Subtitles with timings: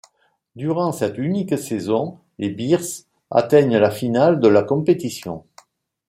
[0.55, 5.45] Durant cette unique saison les Bears atteignent la finale de la compétition.